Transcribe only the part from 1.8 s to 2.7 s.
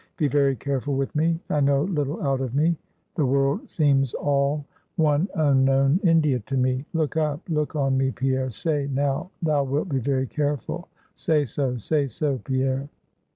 little out of